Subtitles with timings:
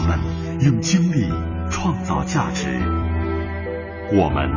[0.00, 0.18] 们
[0.60, 1.28] 用精力
[1.70, 2.68] 创造价值，
[4.12, 4.50] 我们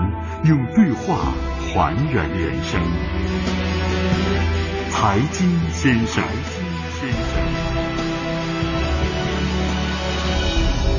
[0.46, 2.82] 用对话还原人生。
[4.90, 6.24] 财经先生，
[7.00, 7.20] 先生。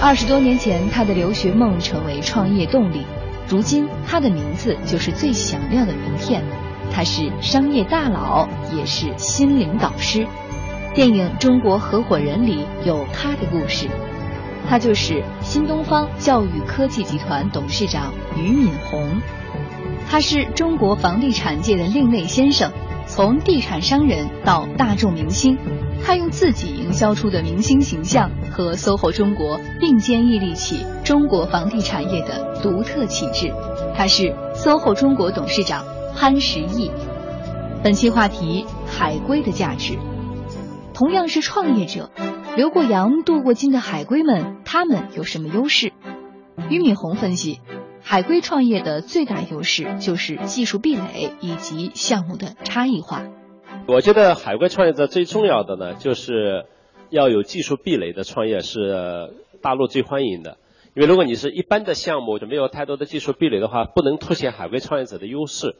[0.00, 3.06] 二十多年前，他的留学梦成为创业动力。
[3.48, 6.44] 如今，他的名字就是最响亮的名片。
[6.92, 10.26] 他是商业大佬，也是心灵导师。
[10.94, 13.88] 电影《中国合伙人》里有他的故事，
[14.68, 19.20] 他就是新东方教育科技集团董事长俞敏洪。
[20.08, 22.72] 他是中国房地产界的另类先生，
[23.06, 25.58] 从地产商人到大众明星，
[26.04, 33.52] 他用自己营销出的明星形象和 SOHO 中国并肩屹立起中国房地产业的独特气质。
[33.96, 35.84] 他是 SOHO 中国董事长
[36.16, 36.90] 潘石屹。
[37.82, 39.98] 本期话题：海归的价值。
[40.92, 42.10] 同样是创业者，
[42.56, 45.92] 留过洋、镀过金的海归们，他们有什么优势？
[46.70, 47.58] 俞敏洪分析，
[48.00, 53.24] 海归创业的最大优势就是技术壁垒以及项目的差异化。
[53.88, 56.66] 我觉得海归创业者最重要的呢，就是
[57.10, 60.58] 要有技术壁垒的创业是大陆最欢迎的。
[60.94, 65.74] 因为如果你是一般的项目，就没有太多的技术壁垒的话，不能凸显海归创业者的优势。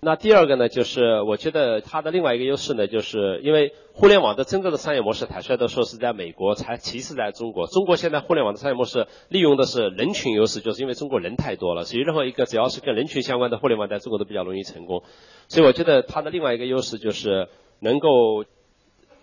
[0.00, 7.66] 那第二个呢，就是我觉得它的另外一个优势呢，就是因为互联网的真正的商业模式，坦率的说是在美国，才其次在中国。
[7.66, 15.02] 中国现在互联网的商业模式利用的是人群优势，就是因为中国人太多了，所以任何一个只要是跟人群相关的互联网，在中国都比较容易成功。
[15.48, 17.48] 所以我觉得它的另外一个优势就是
[17.80, 18.44] 能够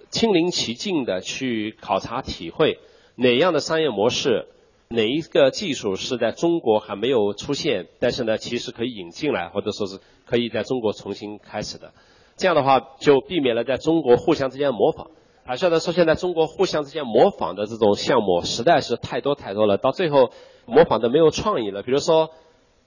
[0.09, 2.79] 亲临其境的去考察体会
[3.15, 4.47] 哪样的商业模式。
[4.93, 11.93] 哪一个技术是在中国还没有出现，但是呢，其实可以引进来，或者说是可以在中国重新开始的。
[12.37, 15.09] 这样的话，就避免了在中国互相之间模仿。
[15.45, 20.29] 还晓得说，现在中国互相之间模仿的这种项目实在是太多太多了，到最后
[20.67, 21.81] 模仿的没有创意了。
[21.81, 22.29] 比如说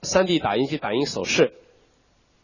[0.03, 1.54] 三 D 打印机打印首饰，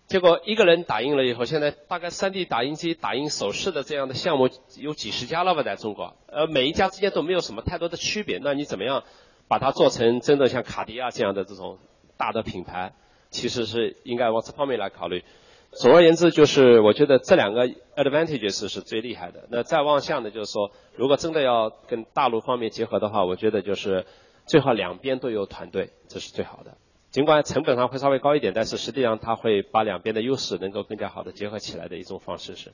[0.09, 8.41] 结果一个人打印了以后，现在大概三 D 打印机打印首饰的这样的项目有几十家了吧，在中国，呃，每一家之间都没有什么太多的区别。
[8.43, 9.05] 那你怎么样？
[9.53, 11.77] 把它做成真的像卡地亚这样的这种
[12.17, 12.95] 大的品牌，
[13.29, 15.25] 其实是应该往这方面来考虑。
[15.73, 19.47] 总而言之，就是我觉得这两个 advantages 是最厉害的。
[19.51, 24.07] 那再往下呢，就是说，如果真的要跟大陆方面结合的话，我觉得就是
[24.47, 26.79] 最好两边都有团队，这是最好的。
[27.11, 32.71] 尽管成本上会稍微高一点，但是实际上它会把两边的优势能够更加好的结合起来的一种方式是。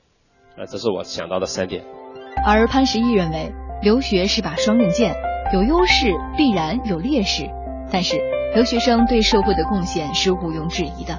[0.55, 1.83] 啊，这是我想到的三点。
[2.47, 3.51] 而潘石屹认为，
[3.83, 5.13] 留学是把双刃剑。
[5.51, 7.49] 有优势必然有劣势，
[7.91, 8.17] 但是
[8.53, 11.17] 留学生对社会的贡献是毋庸置疑的。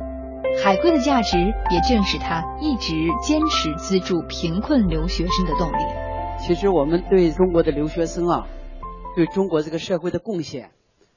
[0.63, 1.37] 海归的价值
[1.71, 5.85] 也正是他一直坚持资助贫困留学生的动力。
[6.39, 8.47] 其实我们对中国的留学生啊，
[9.17, 10.71] 对中国这个社会的贡献，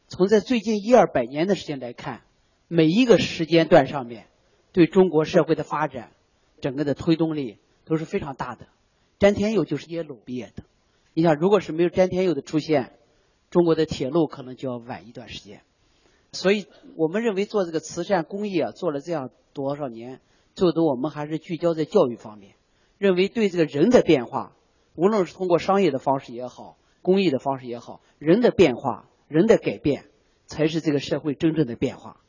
[0.08, 2.22] 从在最近一二百年的时间来看，
[2.68, 4.26] 每一个时间段上面，
[4.72, 6.10] 对中国社会的发展，
[6.62, 8.66] 整个的推动力都是非常大的。
[9.20, 10.64] 詹天佑就是耶鲁毕业的，
[11.14, 12.94] 你想，如果是没有詹天佑的出现，
[13.54, 15.62] 中国的铁路可能就要晚一段时间，
[16.32, 16.66] 所以
[16.96, 20.22] 我们认为做这个慈善公益啊，做了这样多少年，
[20.56, 22.56] 最后我们还是聚焦在教育方面，
[22.98, 24.56] 认为对这个人的变化，
[24.96, 30.06] 无论是通过商业的方式也好，公益的方式也好，人的变化、人的改变，
[30.48, 32.22] 才是这个社会真正的变化。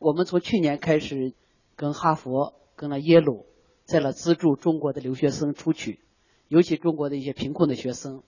[0.00, 1.32] 我们从去年开始，
[1.76, 3.46] 跟哈佛、跟了耶鲁，
[3.84, 6.00] 在了资助中国的留学生出去，
[6.48, 8.24] 尤其中国的一些贫困的学生。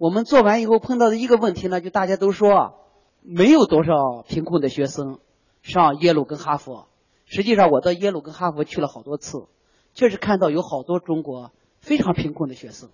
[0.00, 2.72] 我们做完以后碰到的一个问题呢，就大家都说
[3.20, 5.18] 没有多少贫困的学生
[5.60, 6.88] 上耶鲁跟哈佛。
[7.26, 9.46] 实际上，我到耶鲁跟哈佛去了好多次，
[9.92, 12.88] 确实看到有好多中国非常贫困的学生。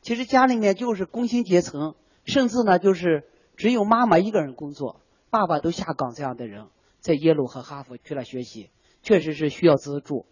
[0.00, 1.94] 其实家里面就是工薪阶层，
[2.24, 3.24] 甚至呢就是
[3.58, 8.70] 只有妈妈一个人工作，爸爸都下岗这样的人，在耶鲁和哈佛去了学习，
[9.02, 10.24] 确实是需要资助。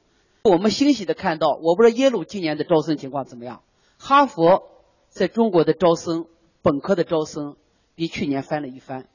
[0.44, 3.60] 我们欣喜的看到，我不知道耶鲁今年的招生情况怎么样，
[3.98, 4.70] 哈佛。
[5.16, 6.26] 在中国的招生，
[6.60, 7.56] 本科的招生
[7.94, 9.06] 比去年翻了一番。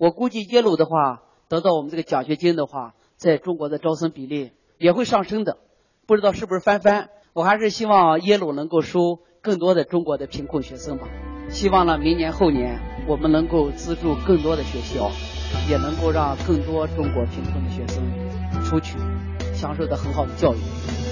[0.00, 5.58] 我估计耶鲁的话，得到我们这个奖学金的话，在中国的招生比例也会上升的。
[6.06, 7.10] 不知道是不是翻番？
[7.34, 11.06] 我还是希望耶鲁能够收更多的中国的贫困学生吧。
[11.50, 15.10] 希望呢，明年后年我们能够资助更多的学校，
[15.68, 18.02] 也能够让更多中国贫困的学生
[18.64, 18.96] 出去，
[19.52, 21.11] 享受的很好的教育。